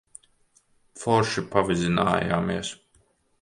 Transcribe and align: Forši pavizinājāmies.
Forši 1.01 1.43
pavizinājāmies. 1.51 2.73